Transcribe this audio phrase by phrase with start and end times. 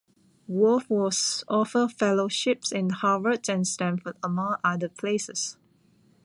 [0.47, 5.57] Wolfe was offered fellowships in Harvard and Stanford among other places.